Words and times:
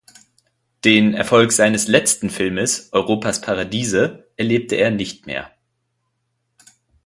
Den 0.83 1.13
Erfolg 1.13 1.51
seines 1.51 1.87
letzten 1.87 2.31
Filmes 2.31 2.91
"Europas 2.91 3.39
Paradiese" 3.39 4.31
erlebte 4.35 4.73
er 4.73 4.89
nicht 4.89 5.27
mehr. 5.27 5.51